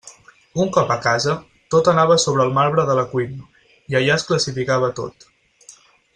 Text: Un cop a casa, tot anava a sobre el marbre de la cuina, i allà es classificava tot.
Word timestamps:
Un 0.61 0.69
cop 0.77 0.93
a 0.93 0.95
casa, 1.07 1.35
tot 1.75 1.89
anava 1.91 2.15
a 2.15 2.23
sobre 2.23 2.47
el 2.47 2.55
marbre 2.57 2.87
de 2.89 2.95
la 3.01 3.05
cuina, 3.13 3.47
i 3.93 3.99
allà 4.01 4.17
es 4.19 4.27
classificava 4.31 4.91
tot. 5.03 5.31